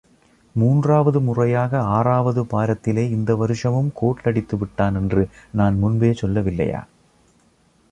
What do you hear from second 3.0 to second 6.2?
இந்த வருஷமும் கோட் அடித்துவிட்டானென்று நான் முன்பே